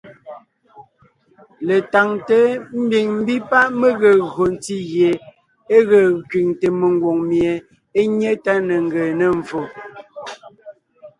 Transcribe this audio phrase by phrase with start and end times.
[1.67, 2.37] Letáŋte
[2.81, 5.11] ḿbiŋ ḿbí páʼ mé gee gÿo ntí gie
[5.75, 7.53] e ge kẅiŋte mengwòŋ mie
[7.99, 9.61] é nyé tá ne ńgee mvfò.